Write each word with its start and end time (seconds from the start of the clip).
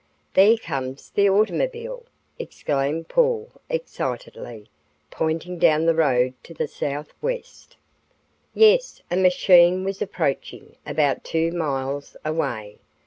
"There 0.33 0.57
comes 0.57 1.11
the 1.11 1.29
automobile!" 1.29 2.07
exclaimed 2.39 3.07
Paul, 3.07 3.51
excitedly, 3.69 4.67
pointing 5.11 5.59
down 5.59 5.85
the 5.85 5.93
highway 5.93 6.33
to 6.41 6.55
the 6.55 6.67
southwest. 6.67 7.77
Yes, 8.55 9.03
a 9.11 9.15
machine 9.15 9.83
was 9.83 10.01
approaching, 10.01 10.75
about 10.87 11.23
two 11.23 11.51
miles 11.51 12.17
away. 12.25 12.79